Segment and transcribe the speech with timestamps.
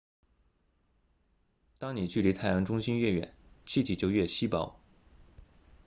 [1.77, 3.35] 当你距离太阳中心越远
[3.67, 4.81] 气体就越稀薄